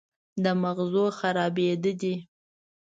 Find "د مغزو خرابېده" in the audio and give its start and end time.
0.43-1.91